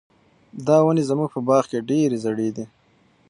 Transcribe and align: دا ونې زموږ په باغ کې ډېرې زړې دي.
دا 0.67 0.77
ونې 0.85 1.03
زموږ 1.09 1.29
په 1.33 1.39
باغ 1.47 1.63
کې 1.71 1.85
ډېرې 1.89 2.17
زړې 2.25 2.49
دي. 2.55 2.65